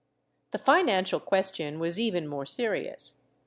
[0.49, 3.21] ^ The financial question was even more serious.